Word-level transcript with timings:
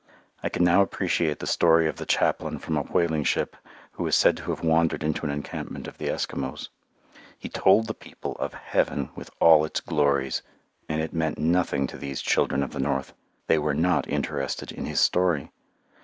I 0.41 0.49
can 0.49 0.63
now 0.63 0.81
appreciate 0.81 1.37
the 1.37 1.45
story 1.45 1.87
of 1.87 1.97
the 1.97 2.07
chaplain 2.07 2.57
from 2.57 2.75
a 2.75 2.81
whaling 2.81 3.23
ship 3.23 3.55
who 3.91 4.07
is 4.07 4.15
said 4.15 4.35
to 4.37 4.49
have 4.49 4.63
wandered 4.63 5.03
into 5.03 5.27
an 5.27 5.31
encampment 5.31 5.87
of 5.87 5.99
the 5.99 6.07
Eskimos. 6.07 6.69
He 7.37 7.49
told 7.49 7.85
the 7.85 7.93
people 7.93 8.31
of 8.39 8.55
heaven 8.55 9.11
with 9.15 9.29
all 9.39 9.63
its 9.63 9.79
glories, 9.79 10.41
and 10.89 11.03
it 11.03 11.13
meant 11.13 11.37
nothing 11.37 11.85
to 11.85 11.99
these 11.99 12.23
children 12.23 12.63
of 12.63 12.71
the 12.73 12.79
North; 12.79 13.13
they 13.45 13.59
were 13.59 13.75
not 13.75 14.09
interested 14.09 14.71
in 14.71 14.87
his 14.87 14.99
story. 14.99 15.51